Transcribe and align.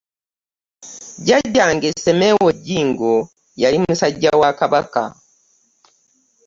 Jjajjange 1.23 1.89
Semewo 2.03 2.47
Jjingo 2.63 3.13
yali 3.61 3.77
musajja 3.83 4.31
wa 4.41 4.49
Kabaka. 4.59 5.03